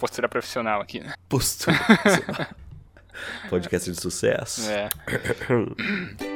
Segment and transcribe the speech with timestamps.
[0.00, 1.14] postura profissional aqui, né?
[1.28, 1.76] Postura.
[3.50, 4.68] Podcast de sucesso.
[4.70, 4.88] É.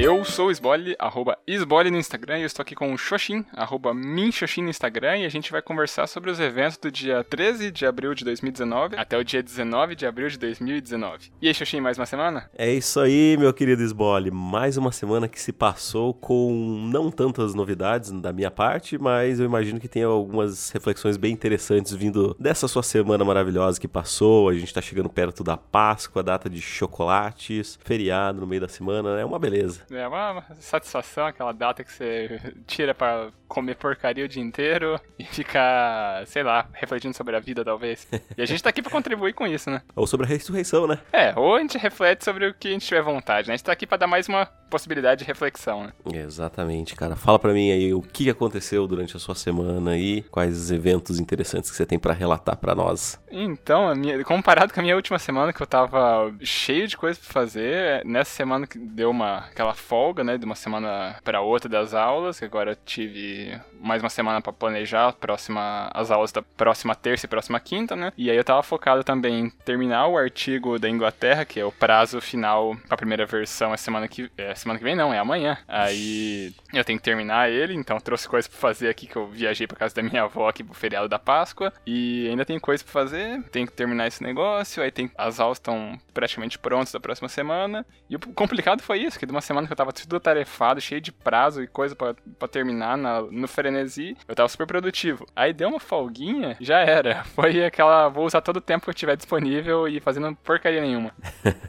[0.00, 3.44] Eu sou o Sbole, arroba Sbole no Instagram, e eu estou aqui com o Xoxin,
[3.52, 7.72] arroba Minxoxin no Instagram, e a gente vai conversar sobre os eventos do dia 13
[7.72, 11.32] de abril de 2019 até o dia 19 de abril de 2019.
[11.42, 12.48] E aí, Xoxin, mais uma semana?
[12.56, 14.30] É isso aí, meu querido Sbole.
[14.30, 19.46] Mais uma semana que se passou com não tantas novidades da minha parte, mas eu
[19.46, 24.48] imagino que tem algumas reflexões bem interessantes vindo dessa sua semana maravilhosa que passou.
[24.48, 29.18] A gente tá chegando perto da Páscoa, data de chocolates, feriado no meio da semana,
[29.18, 29.87] é uma beleza.
[29.90, 35.24] É uma satisfação aquela data que você tira pra comer porcaria o dia inteiro e
[35.24, 38.06] ficar, sei lá, refletindo sobre a vida, talvez.
[38.36, 39.82] E a gente tá aqui pra contribuir com isso, né?
[39.96, 40.98] Ou sobre a ressurreição, né?
[41.12, 43.54] É, ou a gente reflete sobre o que a gente tiver vontade, né?
[43.54, 45.92] A gente tá aqui pra dar mais uma possibilidade de reflexão, né?
[46.12, 47.16] Exatamente, cara.
[47.16, 51.70] Fala pra mim aí o que aconteceu durante a sua semana e quais eventos interessantes
[51.70, 53.18] que você tem pra relatar pra nós.
[53.30, 57.32] Então, minha, comparado com a minha última semana, que eu tava cheio de coisa pra
[57.32, 61.94] fazer, nessa semana que deu uma aquela folga, né, de uma semana para outra das
[61.94, 63.37] aulas, que agora tive
[63.80, 68.12] mais uma semana para planejar próxima, as aulas da próxima terça e próxima quinta, né?
[68.16, 71.72] E aí eu tava focado também em terminar o artigo da Inglaterra, que é o
[71.72, 75.18] prazo final para a primeira versão é semana que é semana que vem não, é
[75.18, 75.58] amanhã.
[75.66, 79.66] Aí eu tenho que terminar ele, então trouxe coisa para fazer aqui que eu viajei
[79.66, 82.92] para casa da minha avó aqui pro feriado da Páscoa e ainda tem coisa para
[82.92, 87.28] fazer, tenho que terminar esse negócio, aí tem as aulas estão praticamente prontas da próxima
[87.28, 87.84] semana.
[88.08, 91.00] E o complicado foi isso, que de uma semana que eu tava tudo atarefado, cheio
[91.00, 95.26] de prazo e coisa para terminar na, no frenesi, eu tava super produtivo.
[95.34, 97.24] Aí deu uma folguinha, já era.
[97.34, 101.12] Foi aquela, vou usar todo o tempo que eu tiver disponível e fazendo porcaria nenhuma.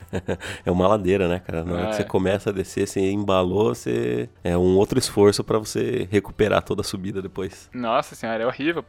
[0.66, 1.64] é uma ladeira, né, cara?
[1.64, 2.06] Na hora que você é.
[2.06, 4.30] começa a descer, você embalou, você...
[4.44, 7.70] É um outro esforço para você recuperar toda a subida depois.
[7.74, 8.84] Nossa senhora, é horrível.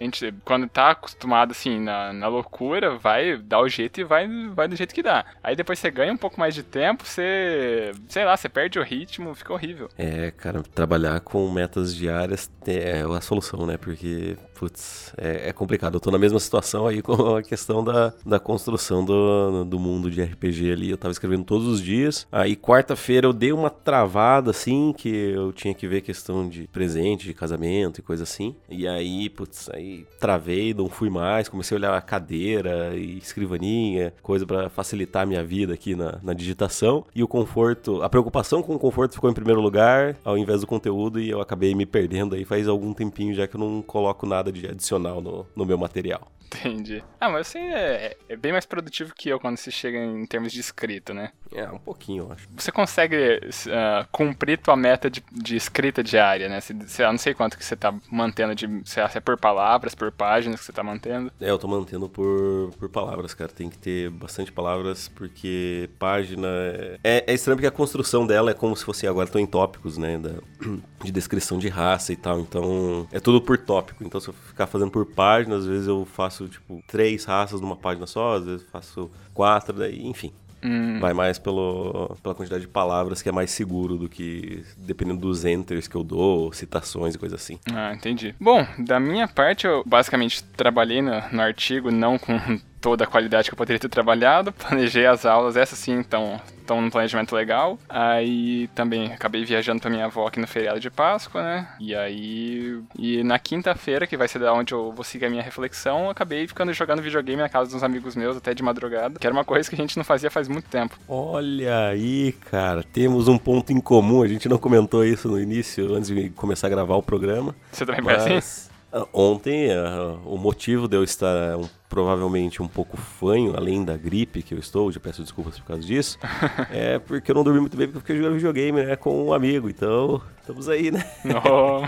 [0.00, 4.28] A gente, quando tá acostumado, assim, na, na loucura, vai dar o jeito e vai,
[4.54, 5.24] vai do jeito que dá.
[5.42, 7.92] Aí depois você ganha um pouco mais de tempo, você...
[8.08, 9.88] Sei lá, você perde o ritmo, fica horrível.
[9.98, 13.76] É, cara, trabalhar com metas diárias é a solução, né?
[13.76, 15.94] Porque, putz, é, é complicado.
[15.94, 20.10] Eu tô na mesma situação aí com a questão da, da construção do, do mundo
[20.10, 20.90] de RPG ali.
[20.90, 22.26] Eu tava escrevendo todos os dias.
[22.30, 27.24] Aí, quarta-feira, eu dei uma travada, assim, que eu tinha que ver questão de presente,
[27.24, 28.54] de casamento e coisa assim.
[28.68, 31.48] E aí, putz, aí travei, não fui mais.
[31.48, 36.18] Comecei a olhar a cadeira e escrivaninha, coisa para facilitar a minha vida aqui na,
[36.22, 37.04] na digitação.
[37.14, 40.66] E o conforto, a preocupação com o conforto ficou em primeiro lugar, ao invés do
[40.66, 41.99] conteúdo, e eu acabei me perdendo
[42.34, 45.78] aí faz algum tempinho já que eu não coloco nada de adicional no, no meu
[45.78, 46.30] material.
[46.52, 47.02] Entendi.
[47.20, 50.52] Ah, mas você é, é, bem mais produtivo que eu quando se chega em termos
[50.52, 51.30] de escrita, né?
[51.52, 52.48] É, um pouquinho, eu acho.
[52.56, 56.60] Você consegue uh, cumprir tua meta de, de escrita diária, né?
[56.60, 58.66] Se, eu não sei quanto que você tá mantendo de.
[58.84, 61.30] Se é por palavras, por páginas que você tá mantendo.
[61.40, 63.50] É, eu tô mantendo por, por palavras, cara.
[63.50, 66.48] Tem que ter bastante palavras, porque página.
[66.48, 69.06] É, é, é estranho porque a construção dela é como se fosse.
[69.06, 70.18] Agora tô em tópicos, né?
[70.18, 70.30] Da,
[71.04, 72.40] de descrição de raça e tal.
[72.40, 74.02] Então, é tudo por tópico.
[74.04, 77.60] Então, se eu ficar fazendo por página, às vezes eu faço faço, tipo, três raças
[77.60, 80.32] numa página só, às vezes faço quatro, daí, enfim.
[80.62, 81.00] Hum.
[81.00, 85.46] Vai mais pelo, pela quantidade de palavras que é mais seguro do que dependendo dos
[85.46, 87.58] enters que eu dou, citações e coisa assim.
[87.72, 88.34] Ah, entendi.
[88.38, 92.38] Bom, da minha parte, eu basicamente trabalhei no, no artigo não com
[92.80, 96.80] toda a qualidade que eu poderia ter trabalhado, planejei as aulas, essa sim, então, estão
[96.80, 97.78] num planejamento legal.
[97.88, 101.68] Aí também acabei viajando pra minha avó aqui no feriado de Páscoa, né?
[101.80, 102.80] E aí.
[102.96, 106.46] E na quinta-feira, que vai ser da onde eu vou seguir a minha reflexão, acabei
[106.46, 109.68] ficando jogando videogame na casa dos amigos meus até de madrugada, que era uma coisa
[109.68, 110.96] que a gente não fazia faz muito tempo.
[111.08, 114.22] Olha aí, cara, temos um ponto em comum.
[114.22, 117.54] A gente não comentou isso no início, antes de começar a gravar o programa.
[117.72, 118.22] Você também mas...
[118.22, 118.70] foi assim?
[119.12, 124.42] Ontem, uh, o motivo de eu estar um, provavelmente um pouco fanho, além da gripe
[124.42, 126.18] que eu estou, já peço desculpas por causa disso,
[126.70, 129.32] é porque eu não dormi muito bem porque eu fiquei jogando videogame né, com um
[129.32, 129.68] amigo.
[129.68, 131.04] Então, estamos aí, né?
[131.44, 131.82] Oh,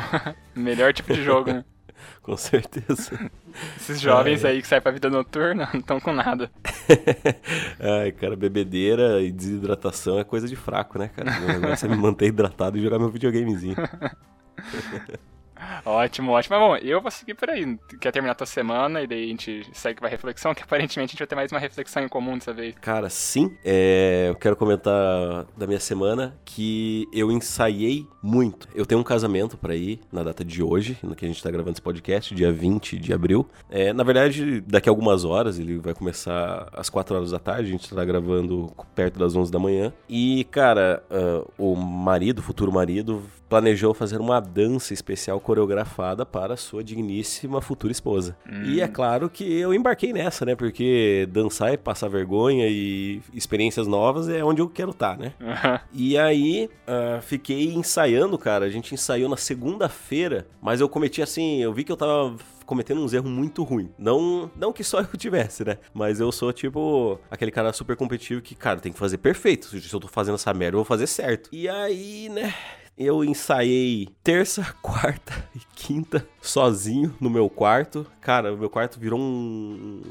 [0.58, 1.64] melhor tipo de jogo, né?
[2.22, 3.30] com certeza.
[3.76, 6.50] Esses jovens aí que saem pra vida noturna não estão com nada.
[7.80, 11.30] Ai, cara, bebedeira e desidratação é coisa de fraco, né, cara?
[11.40, 13.76] O negócio é me manter hidratado e jogar meu videogamezinho.
[15.84, 16.56] Ótimo, ótimo.
[16.58, 17.78] Mas bom, eu vou seguir por aí.
[18.00, 21.12] Quer terminar a tua semana e daí a gente segue pra reflexão, que aparentemente a
[21.12, 22.74] gente vai ter mais uma reflexão em comum dessa vez.
[22.80, 23.56] Cara, sim.
[23.64, 28.68] É, eu quero comentar da minha semana que eu ensaiei muito.
[28.74, 31.50] Eu tenho um casamento para ir na data de hoje, no que a gente tá
[31.50, 33.48] gravando esse podcast, dia 20 de abril.
[33.70, 37.68] É, na verdade, daqui a algumas horas, ele vai começar às 4 horas da tarde,
[37.68, 39.92] a gente tá gravando perto das 11 da manhã.
[40.08, 43.22] E, cara, uh, o marido, o futuro marido,
[43.52, 48.34] planejou fazer uma dança especial coreografada para sua digníssima futura esposa.
[48.50, 48.62] Hum.
[48.64, 50.56] E é claro que eu embarquei nessa, né?
[50.56, 55.34] Porque dançar e passar vergonha e experiências novas é onde eu quero estar, tá, né?
[55.38, 55.78] Uhum.
[55.92, 58.64] E aí, uh, fiquei ensaiando, cara.
[58.64, 62.34] A gente ensaiou na segunda-feira, mas eu cometi assim, eu vi que eu tava
[62.64, 63.90] cometendo uns erros muito ruins.
[63.98, 65.76] Não, não que só eu tivesse, né?
[65.92, 69.78] Mas eu sou tipo aquele cara super competitivo que, cara, tem que fazer perfeito.
[69.78, 71.50] Se eu tô fazendo essa merda, eu vou fazer certo.
[71.52, 72.54] E aí, né?
[72.96, 78.06] Eu ensaiei terça, quarta e quinta sozinho no meu quarto.
[78.20, 80.02] Cara, o meu quarto virou um,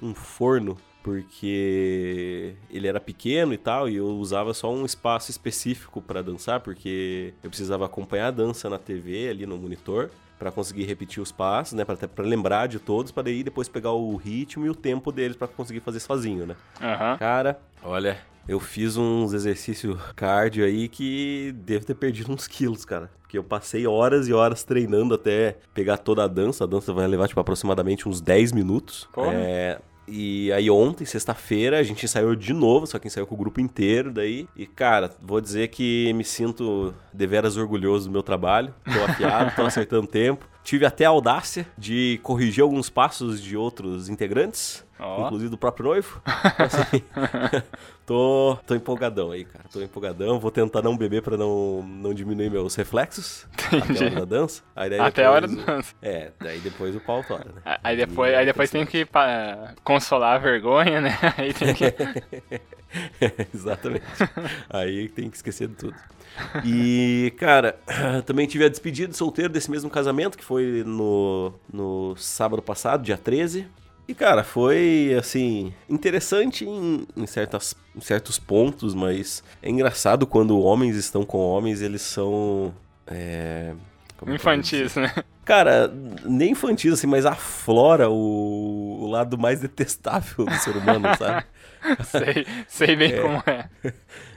[0.00, 6.00] um forno porque ele era pequeno e tal, e eu usava só um espaço específico
[6.00, 10.84] para dançar, porque eu precisava acompanhar a dança na TV, ali no monitor, para conseguir
[10.84, 14.70] repetir os passos, né, para lembrar de todos, para daí depois pegar o ritmo e
[14.70, 16.56] o tempo deles para conseguir fazer sozinho, né?
[16.80, 17.18] Uhum.
[17.18, 23.08] Cara, olha, eu fiz uns exercícios cardio aí que devo ter perdido uns quilos, cara.
[23.20, 26.64] Porque eu passei horas e horas treinando até pegar toda a dança.
[26.64, 29.08] A dança vai levar, tipo, aproximadamente uns 10 minutos.
[29.12, 29.32] Porra.
[29.32, 33.38] É, e aí ontem, sexta-feira, a gente ensaiou de novo, só que ensaiou com o
[33.38, 34.48] grupo inteiro daí.
[34.56, 38.74] E, cara, vou dizer que me sinto deveras orgulhoso do meu trabalho.
[38.84, 40.46] Tô afiado, tô acertando tempo.
[40.64, 45.26] Tive até a audácia de corrigir alguns passos de outros integrantes, oh.
[45.26, 46.20] inclusive do próprio noivo.
[46.58, 47.02] Assim,
[48.06, 49.64] tô, tô empolgadão aí, cara.
[49.72, 50.38] Tô empolgadão.
[50.38, 53.46] Vou tentar não beber pra não, não diminuir meus reflexos.
[53.72, 53.92] Entendi.
[53.92, 54.62] Até a hora da dança.
[54.74, 55.94] Aí até a hora da dança.
[56.02, 57.78] É, daí depois o pau tora, né?
[57.82, 61.18] Aí depois, aí depois tem que pra, consolar a vergonha, né?
[61.36, 61.84] Aí tem que...
[63.54, 64.04] Exatamente.
[64.68, 65.96] Aí tem que esquecer de tudo.
[66.64, 67.78] E, cara,
[68.26, 73.02] também tive a despedida de solteiro desse mesmo casamento, que foi no, no sábado passado,
[73.02, 73.66] dia 13.
[74.06, 80.60] E, cara, foi, assim, interessante em, em, certas, em certos pontos, mas é engraçado quando
[80.60, 82.74] homens estão com homens, eles são.
[83.06, 83.74] É,
[84.26, 85.12] infantis, né?
[85.44, 85.92] Cara,
[86.24, 91.46] nem infantis, assim, mas aflora o, o lado mais detestável do ser humano, sabe?
[92.04, 93.68] sei, sei bem é, como é.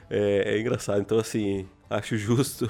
[0.09, 0.55] é.
[0.55, 1.01] É engraçado.
[1.01, 2.69] Então, assim, acho justo.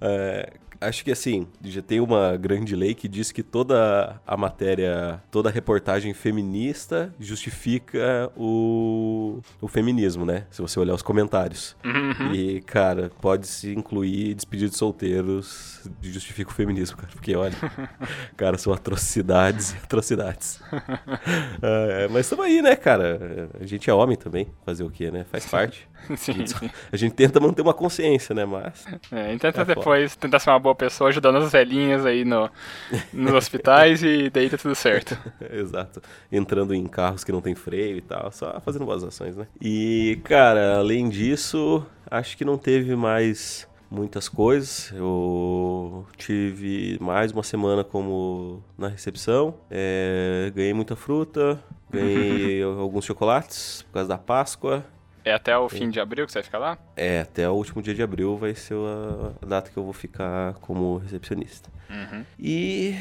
[0.00, 5.22] É, acho que assim, já tem uma grande lei que diz que toda a matéria,
[5.30, 10.46] toda a reportagem feminista justifica o, o feminismo, né?
[10.50, 11.76] Se você olhar os comentários.
[11.84, 12.32] Uhum.
[12.32, 17.12] E, cara, pode-se incluir despedidos de solteiros justifica o feminismo, cara.
[17.12, 17.54] Porque, olha,
[18.36, 20.60] cara, são atrocidades e atrocidades.
[21.62, 23.48] é, mas estamos aí, né, cara?
[23.60, 25.24] A gente é homem também, fazer o quê, né?
[25.30, 25.88] Faz parte.
[26.16, 26.54] Sim, a, gente,
[26.92, 28.44] a gente tenta manter uma consciência, né?
[28.44, 28.86] Mas.
[29.10, 30.20] É, tenta é depois foda.
[30.20, 32.50] tentar ser uma boa pessoa ajudando as velhinhas aí no,
[33.12, 35.18] nos hospitais e daí tá tudo certo.
[35.50, 36.00] Exato.
[36.30, 39.46] Entrando em carros que não tem freio e tal, só fazendo boas ações, né?
[39.60, 44.92] E, cara, além disso, acho que não teve mais muitas coisas.
[44.94, 49.54] Eu tive mais uma semana como na recepção.
[49.70, 54.84] É, ganhei muita fruta, ganhei alguns chocolates por causa da Páscoa.
[55.28, 56.78] É até o fim de abril que você vai ficar lá?
[56.96, 58.74] É, até o último dia de abril vai ser
[59.42, 61.68] a data que eu vou ficar como recepcionista.
[61.90, 62.24] Uhum.
[62.38, 62.94] E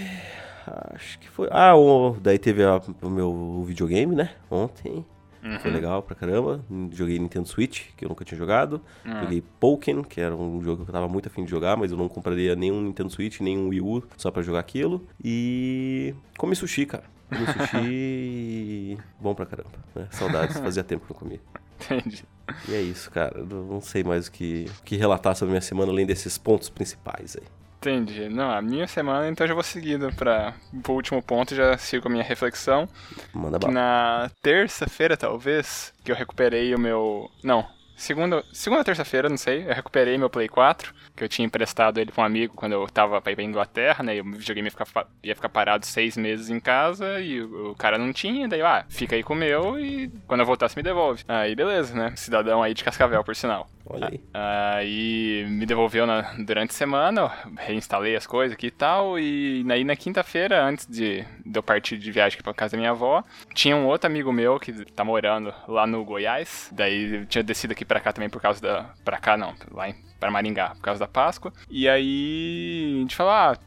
[0.94, 1.48] acho que foi.
[1.50, 2.18] Ah, o...
[2.20, 2.82] daí teve a...
[3.02, 4.32] o meu videogame, né?
[4.52, 5.06] Ontem.
[5.42, 5.60] Uhum.
[5.62, 6.60] Foi legal pra caramba.
[6.92, 8.82] Joguei Nintendo Switch, que eu nunca tinha jogado.
[9.06, 9.22] Uhum.
[9.22, 11.98] Joguei Pokémon, que era um jogo que eu tava muito afim de jogar, mas eu
[11.98, 15.08] não compraria nenhum Nintendo Switch, nenhum Wii U só pra jogar aquilo.
[15.24, 17.06] E comi sushi, cara.
[17.30, 19.72] Comi sushi bom pra caramba.
[19.96, 20.10] Né?
[20.12, 21.40] Saudades, fazia tempo que eu comia.
[21.80, 22.26] Entendi.
[22.68, 23.40] E é isso, cara.
[23.40, 26.70] Eu não sei mais o que, o que relatar sobre minha semana além desses pontos
[26.70, 27.48] principais aí.
[27.78, 28.28] Entendi.
[28.28, 30.56] Não, a minha semana, então já vou seguindo para
[30.88, 32.90] o último ponto, já sigo a minha reflexão.
[33.32, 37.30] Manda que na terça-feira, talvez, que eu recuperei o meu.
[37.44, 42.00] Não, segunda, segunda terça-feira, não sei, eu recuperei meu Play 4, que eu tinha emprestado
[42.00, 44.18] ele pra um amigo quando eu tava pra ir pra Inglaterra, né?
[44.18, 47.76] E o videogame ia ficar, ia ficar parado seis meses em casa e o, o,
[47.76, 50.80] cara não tinha, daí, ah, fica aí com o meu e quando eu voltar você
[50.80, 51.24] me devolve.
[51.28, 52.14] Aí beleza, né?
[52.16, 53.68] Cidadão aí de Cascavel, por sinal.
[53.90, 54.22] Olha aí.
[54.34, 59.18] Aí me devolveu na, durante a semana, reinstalei as coisas aqui e tal.
[59.18, 62.92] E aí na quinta-feira, antes de, de eu partir de viagem pra casa da minha
[62.92, 63.24] avó,
[63.54, 66.70] tinha um outro amigo meu que tá morando lá no Goiás.
[66.72, 68.84] Daí eu tinha descido aqui pra cá também por causa da.
[69.04, 71.52] Pra cá não, lá em pra Maringá, por causa da Páscoa.
[71.70, 73.58] E aí a gente falou, ah,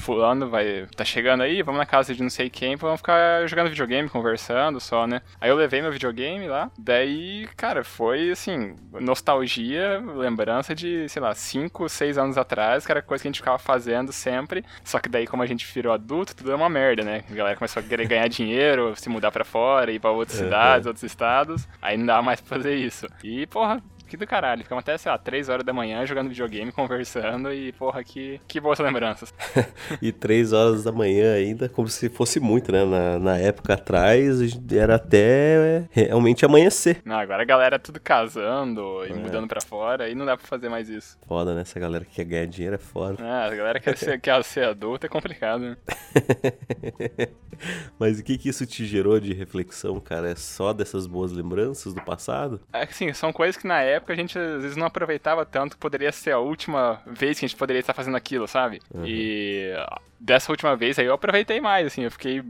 [0.00, 3.68] fulano vai, tá chegando aí, vamos na casa de não sei quem, vamos ficar jogando
[3.70, 5.20] videogame, conversando só, né?
[5.40, 11.34] Aí eu levei meu videogame lá, daí, cara, foi assim, nostalgia, lembrança de, sei lá,
[11.34, 15.08] 5, 6 anos atrás, que era coisa que a gente ficava fazendo sempre, só que
[15.08, 17.24] daí como a gente virou adulto, tudo é uma merda, né?
[17.30, 20.86] A galera começou a querer ganhar dinheiro, se mudar para fora, ir pra outras cidades,
[20.86, 23.06] outros estados, aí não dá mais pra fazer isso.
[23.22, 24.62] E, porra, que do caralho.
[24.62, 28.60] Ficamos até, sei lá, 3 horas da manhã jogando videogame, conversando e, porra, que, que
[28.60, 29.32] boas lembranças.
[30.00, 32.84] e 3 horas da manhã ainda, como se fosse muito, né?
[32.84, 34.40] Na, na época atrás,
[34.72, 37.00] era até é, realmente amanhecer.
[37.04, 39.14] Não, agora a galera tudo casando e é.
[39.14, 41.18] mudando pra fora e não dá pra fazer mais isso.
[41.26, 41.62] Foda, né?
[41.62, 43.16] Essa galera que quer ganhar dinheiro é foda.
[43.22, 45.76] Ah, a galera que quer ser, quer ser adulta é complicado, né?
[47.98, 50.30] Mas o que que isso te gerou de reflexão, cara?
[50.30, 52.60] É só dessas boas lembranças do passado?
[52.72, 55.76] É, sim, são coisas que na época época a gente às vezes não aproveitava tanto
[55.76, 58.80] que poderia ser a última vez que a gente poderia estar fazendo aquilo, sabe?
[58.94, 59.04] Uhum.
[59.06, 59.72] E
[60.18, 62.42] dessa última vez aí eu aproveitei mais, assim, eu fiquei,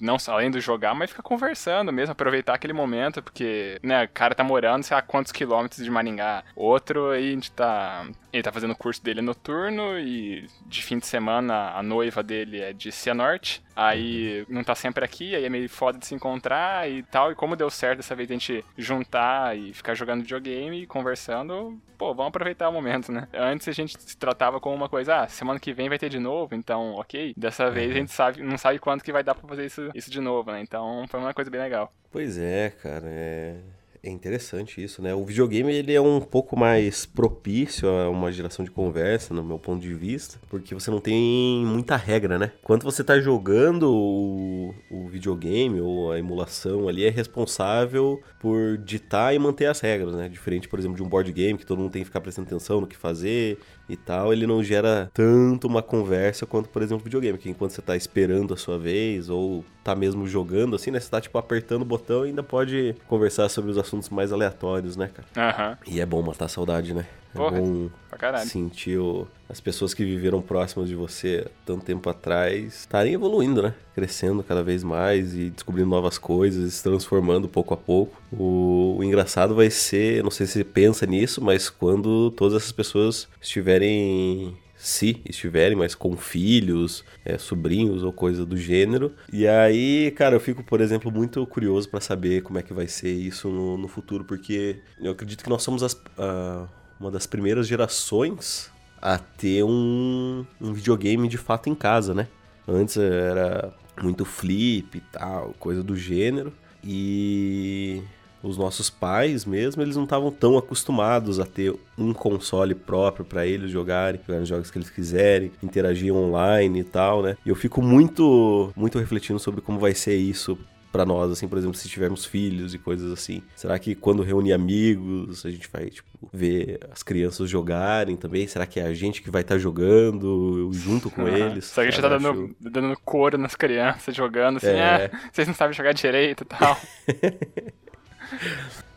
[0.00, 4.34] não além do jogar, mas ficar conversando mesmo, aproveitar aquele momento, porque, né, o cara
[4.34, 6.44] tá morando, sei lá, quantos quilômetros de Maringá.
[6.54, 10.98] Outro aí a gente tá, ele tá fazendo o curso dele noturno e de fim
[10.98, 15.48] de semana a noiva dele é de Cianorte, aí não tá sempre aqui, aí é
[15.48, 18.64] meio foda de se encontrar e tal, e como deu certo dessa vez a gente
[18.76, 23.28] juntar e ficar jogando videogame e conversando, pô, vamos aproveitar o momento, né?
[23.32, 26.18] Antes a gente se tratava como uma coisa, ah, semana que vem vai ter de
[26.18, 27.34] novo, então ok.
[27.36, 30.10] Dessa vez a gente sabe, não sabe quanto que vai dar pra fazer isso, isso
[30.10, 30.60] de novo, né?
[30.60, 31.92] Então foi uma coisa bem legal.
[32.10, 33.06] Pois é, cara.
[33.06, 33.56] É...
[34.02, 35.14] É interessante isso, né?
[35.14, 39.58] O videogame ele é um pouco mais propício a uma geração de conversa, no meu
[39.58, 42.50] ponto de vista, porque você não tem muita regra, né?
[42.62, 49.34] Quando você tá jogando o, o videogame ou a emulação ali, é responsável por ditar
[49.34, 50.30] e manter as regras, né?
[50.30, 52.80] Diferente, por exemplo, de um board game que todo mundo tem que ficar prestando atenção
[52.80, 53.58] no que fazer
[53.90, 57.82] e tal, ele não gera tanto uma conversa quanto, por exemplo, videogame, que enquanto você
[57.82, 61.00] tá esperando a sua vez ou tá mesmo jogando assim, né?
[61.00, 64.96] Você tá tipo apertando o botão e ainda pode conversar sobre os assuntos mais aleatórios,
[64.96, 65.50] né, cara?
[65.50, 65.70] Aham.
[65.70, 65.92] Uhum.
[65.94, 67.06] E é bom matar a saudade, né?
[67.34, 68.48] É Porra, bom pra caralho.
[68.48, 73.74] sentir o, as pessoas que viveram próximas de você tanto tempo atrás estarem evoluindo, né?
[73.94, 78.20] Crescendo cada vez mais e descobrindo novas coisas, se transformando pouco a pouco.
[78.32, 82.72] O, o engraçado vai ser, não sei se você pensa nisso, mas quando todas essas
[82.72, 89.12] pessoas estiverem se estiverem, mas com filhos, é, sobrinhos ou coisa do gênero.
[89.30, 92.88] E aí, cara, eu fico, por exemplo, muito curioso para saber como é que vai
[92.88, 96.66] ser isso no, no futuro, porque eu acredito que nós somos as, uh,
[97.00, 102.28] uma das primeiras gerações a ter um, um videogame de fato em casa, né?
[102.68, 106.52] Antes era muito flip e tal, coisa do gênero.
[106.84, 108.02] E
[108.42, 113.46] os nossos pais mesmo, eles não estavam tão acostumados a ter um console próprio para
[113.46, 117.36] eles jogarem, jogar os jogos que eles quiserem, interagir online e tal, né?
[117.44, 120.58] E eu fico muito, muito refletindo sobre como vai ser isso
[120.90, 123.42] para nós, assim, por exemplo, se tivermos filhos e coisas assim.
[123.54, 128.46] Será que quando reunir amigos, a gente vai, tipo, ver as crianças jogarem também?
[128.46, 131.66] Será que é a gente que vai estar tá jogando junto com eles?
[131.66, 135.10] Será que a gente tá dando, dando cor nas crianças jogando, assim, é.
[135.12, 136.80] ah, vocês não sabem jogar direito e tal.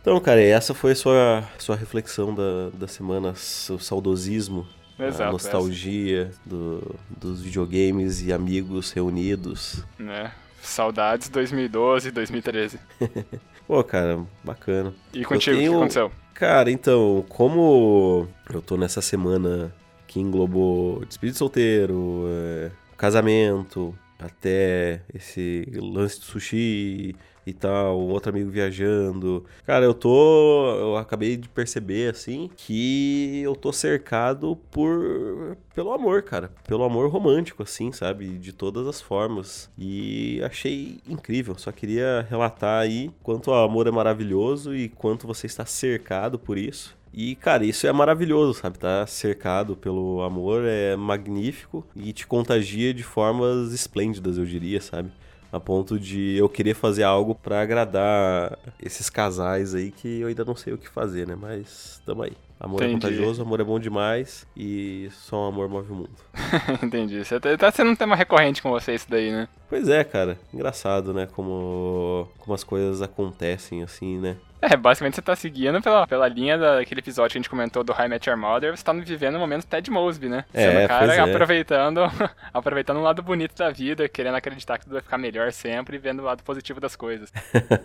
[0.03, 4.67] Então, cara, essa foi a sua, sua reflexão da, da semana, o saudosismo,
[4.99, 9.81] Exato, a nostalgia do, dos videogames e amigos reunidos.
[9.97, 10.29] Né?
[10.63, 12.79] Saudades 2012 2013.
[13.67, 14.93] Pô, cara, bacana.
[15.13, 15.71] E contigo, tenho...
[15.71, 16.11] o que aconteceu?
[16.33, 19.73] Cara, então, como eu tô nessa semana
[20.07, 27.15] que englobou despedida de solteiro, é, casamento, até esse lance de sushi
[27.45, 29.45] e tal, outro amigo viajando.
[29.65, 30.65] Cara, eu tô.
[30.77, 35.57] Eu acabei de perceber, assim, que eu tô cercado por.
[35.73, 36.51] pelo amor, cara.
[36.67, 38.37] Pelo amor romântico, assim, sabe?
[38.37, 39.69] De todas as formas.
[39.77, 41.57] E achei incrível.
[41.57, 46.57] Só queria relatar aí quanto o amor é maravilhoso e quanto você está cercado por
[46.57, 46.95] isso.
[47.13, 48.79] E, cara, isso é maravilhoso, sabe?
[48.79, 55.11] Tá cercado pelo amor é magnífico e te contagia de formas esplêndidas, eu diria, sabe?
[55.53, 60.43] A ponto de eu querer fazer algo para agradar esses casais aí que eu ainda
[60.43, 61.35] não sei o que fazer, né?
[61.39, 62.33] Mas tamo aí.
[62.59, 63.05] Amor é Entendi.
[63.05, 66.09] é contagioso, amor é bom demais e só um amor move o mundo.
[66.81, 67.23] Entendi.
[67.23, 69.47] Você tá, tá sendo um tema recorrente com você isso daí, né?
[69.69, 70.39] Pois é, cara.
[70.51, 71.27] Engraçado, né?
[71.31, 74.37] Como, como as coisas acontecem assim, né?
[74.73, 77.91] É, basicamente você tá seguindo pela, pela linha daquele episódio que a gente comentou do
[77.91, 80.45] High Met Your Mother, você tá vivendo o momento Ted Mosby, né?
[80.53, 81.19] É, Sendo o cara é.
[81.19, 81.99] aproveitando,
[82.53, 85.99] aproveitando um lado bonito da vida, querendo acreditar que tudo vai ficar melhor sempre e
[85.99, 87.31] vendo o lado positivo das coisas.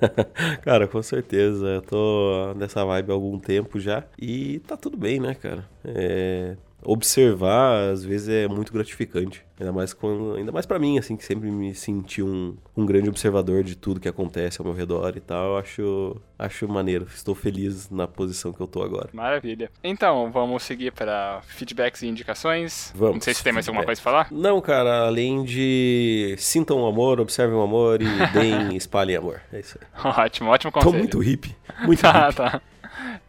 [0.62, 1.66] cara, com certeza.
[1.66, 4.04] Eu tô nessa vibe há algum tempo já.
[4.16, 5.64] E tá tudo bem, né, cara?
[5.84, 9.44] É, observar às vezes é muito gratificante.
[9.58, 13.08] Ainda mais quando, ainda mais para mim assim, que sempre me senti um, um grande
[13.08, 15.48] observador de tudo que acontece ao meu redor e tal.
[15.52, 17.06] Eu acho acho maneiro.
[17.12, 19.08] Estou feliz na posição que eu tô agora.
[19.12, 19.68] Maravilha.
[19.82, 22.92] Então, vamos seguir para feedbacks e indicações.
[22.94, 23.14] Vamos.
[23.16, 24.28] Não sei se tem mais alguma coisa pra falar.
[24.30, 29.40] Não, cara, além de sintam o amor, observem o amor e deem, espalhem amor.
[29.52, 30.12] É isso aí.
[30.24, 30.98] Ótimo, ótimo Tô conselho.
[30.98, 31.56] muito hippie.
[31.84, 32.36] Muito Tá, hippie.
[32.36, 32.62] tá.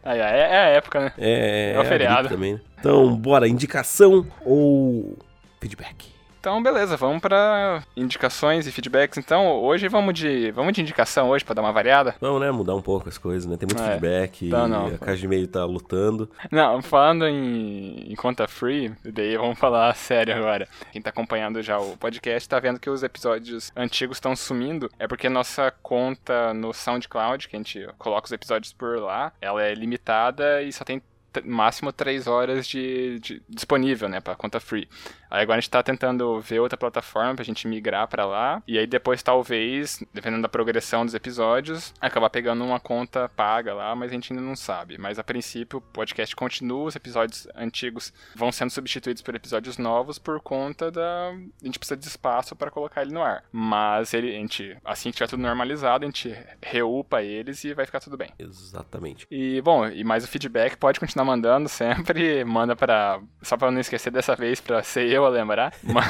[0.02, 1.12] Aí, é, é a época, né?
[1.18, 2.28] É, É o gripe feriado.
[2.28, 2.60] também, né?
[2.78, 5.18] Então, bora, indicação ou
[5.60, 6.08] feedback?
[6.40, 9.18] Então, beleza, vamos pra indicações e feedbacks.
[9.18, 12.14] Então, hoje vamos de, vamos de indicação hoje pra dar uma variada.
[12.18, 13.58] Vamos, né, mudar um pouco as coisas, né?
[13.58, 14.86] Tem muito É, feedback, tá, não.
[14.86, 16.30] a Caixa de Meio tá lutando.
[16.50, 20.66] Não, falando em, em conta free, daí vamos falar sério agora.
[20.90, 24.90] Quem tá acompanhando já o podcast tá vendo que os episódios antigos estão sumindo.
[24.98, 29.62] É porque nossa conta no SoundCloud, que a gente coloca os episódios por lá, ela
[29.62, 31.02] é limitada e só tem
[31.44, 34.88] máximo 3 horas de, de- disponível, né, pra conta free.
[35.30, 38.62] Aí agora a gente tá tentando ver outra plataforma pra gente migrar pra lá.
[38.66, 43.94] E aí depois, talvez, dependendo da progressão dos episódios, acabar pegando uma conta paga lá,
[43.94, 44.98] mas a gente ainda não sabe.
[44.98, 50.18] Mas a princípio, o podcast continua, os episódios antigos vão sendo substituídos por episódios novos
[50.18, 51.30] por conta da.
[51.30, 53.44] A gente precisa de espaço pra colocar ele no ar.
[53.52, 57.86] Mas ele, a gente, assim que tiver tudo normalizado, a gente reupa eles e vai
[57.86, 58.32] ficar tudo bem.
[58.38, 59.26] Exatamente.
[59.30, 62.42] E, bom, e mais o feedback pode continuar mandando sempre.
[62.44, 63.20] Manda pra.
[63.42, 65.72] Só pra eu não esquecer dessa vez, pra ser eu a lembrar.
[65.82, 66.02] ma-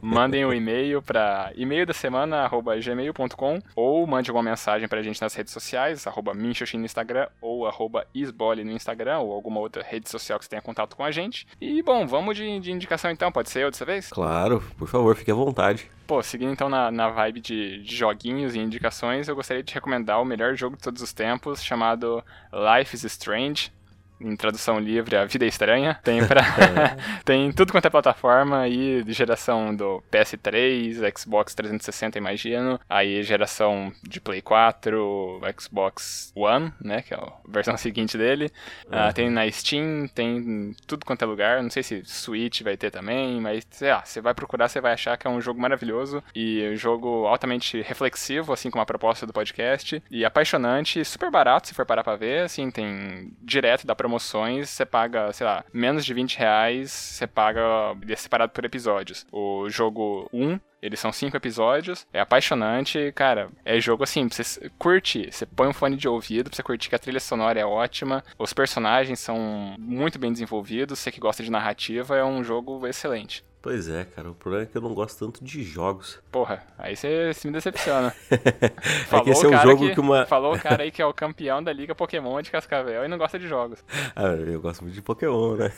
[0.00, 2.48] Mandem o e-mail pra e-mail da semana,
[2.82, 7.66] gmail.com, ou mande alguma mensagem pra gente nas redes sociais, arroba Minxoxin no Instagram, ou
[7.66, 11.10] arroba Isbole no Instagram, ou alguma outra rede social que você tenha contato com a
[11.10, 11.46] gente.
[11.60, 14.08] E, bom, vamos de, de indicação então, pode ser eu dessa vez?
[14.10, 15.90] Claro, por favor, fique à vontade.
[16.06, 20.22] Pô, seguindo então na, na vibe de, de joguinhos e indicações, eu gostaria de recomendar
[20.22, 23.72] o melhor jogo de todos os tempos, chamado Life is Strange.
[24.20, 25.98] Em tradução livre, A Vida é Estranha.
[26.02, 26.42] Tem, pra...
[27.24, 32.78] tem tudo quanto é plataforma aí, de geração do PS3, Xbox 360, imagino.
[32.88, 38.50] Aí geração de Play 4, Xbox One, né, que é a versão seguinte dele.
[38.90, 41.62] Ah, tem na Steam, tem em tudo quanto é lugar.
[41.62, 44.92] Não sei se Switch vai ter também, mas sei lá, você vai procurar, você vai
[44.92, 49.26] achar que é um jogo maravilhoso e um jogo altamente reflexivo, assim como a proposta
[49.26, 53.94] do podcast, e apaixonante, super barato se for parar pra ver, assim, tem direto da
[54.06, 57.60] promoções, você paga, sei lá, menos de 20 reais, você paga,
[58.08, 59.26] é separado por episódios.
[59.32, 63.48] O jogo 1 eles são cinco episódios, é apaixonante, cara.
[63.64, 65.32] É jogo assim, pra você curtir.
[65.32, 68.22] Você põe um fone de ouvido pra você curtir que a trilha sonora é ótima.
[68.38, 71.00] Os personagens são muito bem desenvolvidos.
[71.00, 73.42] Você que gosta de narrativa, é um jogo excelente.
[73.66, 76.20] Pois é, cara, o problema é que eu não gosto tanto de jogos.
[76.30, 78.14] Porra, aí você, me decepciona.
[78.30, 80.24] é que esse é um jogo que, uma.
[80.24, 83.18] Falou o cara aí que é o campeão da Liga Pokémon de Cascavel e não
[83.18, 83.84] gosta de jogos.
[84.14, 85.72] Ah, eu gosto muito de Pokémon, né?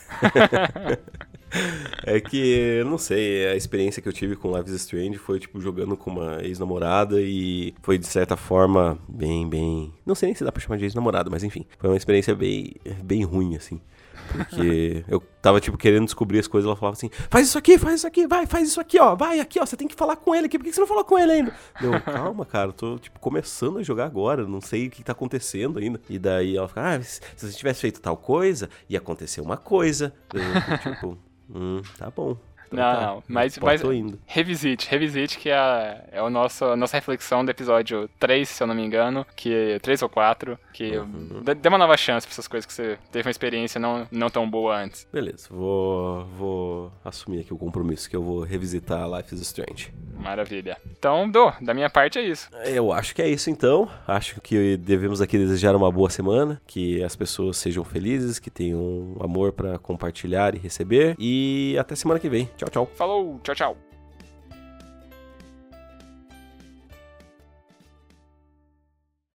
[2.05, 5.59] é que, não sei, a experiência que eu tive com Life is Strange foi, tipo,
[5.59, 9.95] jogando com uma ex-namorada e foi, de certa forma, bem, bem...
[10.05, 11.65] Não sei nem se dá pra chamar de ex-namorada, mas enfim.
[11.79, 13.81] Foi uma experiência bem, bem ruim, assim.
[14.29, 17.97] Porque eu tava, tipo, querendo descobrir as coisas, ela falava assim, faz isso aqui, faz
[17.97, 20.35] isso aqui, vai, faz isso aqui, ó, vai aqui, ó, você tem que falar com
[20.35, 21.55] ele aqui, por que você não falou com ele ainda?
[21.81, 25.79] Eu, calma, cara, tô, tipo, começando a jogar agora, não sei o que tá acontecendo
[25.79, 26.01] ainda.
[26.09, 30.13] E daí ela fica, ah, se você tivesse feito tal coisa, ia acontecer uma coisa.
[30.33, 31.19] Eu, tipo,
[31.51, 32.37] hum, tá bom.
[32.73, 33.83] Então Não, tá, não, mas- mas-.
[34.27, 38.63] Revisite, revisite, que é, a- é o nosso, a nossa reflexão do episódio 3, se
[38.63, 41.43] eu não me engano, que 3 ou 4, que Uhum.
[41.61, 44.49] dê uma nova chance pra essas coisas que você teve uma experiência não, não tão
[44.49, 45.07] boa antes.
[45.13, 49.93] Beleza, vou, vou assumir aqui o compromisso que eu vou revisitar Life is Strange.
[50.19, 50.77] Maravilha.
[50.99, 52.49] Então, do, da minha parte é isso.
[52.65, 53.89] Eu acho que é isso então.
[54.07, 59.17] Acho que devemos aqui desejar uma boa semana, que as pessoas sejam felizes, que tenham
[59.21, 61.15] amor pra compartilhar e receber.
[61.19, 62.51] E até semana que vem.
[62.59, 62.89] Tchau, tchau.
[62.97, 63.88] Falou, tchau, tchau.